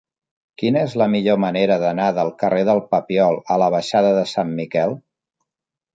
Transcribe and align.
Quina 0.61 0.81
és 0.87 0.95
la 1.01 1.07
millor 1.15 1.37
manera 1.43 1.77
d'anar 1.83 2.07
del 2.19 2.33
carrer 2.45 2.63
del 2.71 2.83
Papiol 2.95 3.37
a 3.57 3.61
la 3.65 3.71
baixada 3.77 4.15
de 4.21 4.25
Sant 4.35 4.59
Miquel? 4.63 5.01